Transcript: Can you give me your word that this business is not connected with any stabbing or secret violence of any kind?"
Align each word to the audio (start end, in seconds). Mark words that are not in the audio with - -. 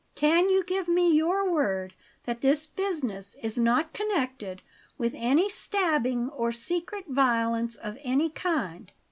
Can 0.15 0.49
you 0.49 0.63
give 0.63 0.87
me 0.87 1.11
your 1.13 1.47
word 1.53 1.93
that 2.23 2.41
this 2.41 2.65
business 2.65 3.35
is 3.43 3.59
not 3.59 3.93
connected 3.93 4.63
with 4.97 5.13
any 5.15 5.47
stabbing 5.47 6.27
or 6.29 6.51
secret 6.51 7.05
violence 7.07 7.75
of 7.75 7.99
any 8.03 8.31
kind?" 8.31 8.91